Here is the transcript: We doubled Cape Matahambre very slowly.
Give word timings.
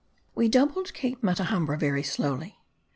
We 0.33 0.49
doubled 0.49 0.95
Cape 0.95 1.21
Matahambre 1.21 1.77
very 1.77 2.01
slowly. 2.01 2.57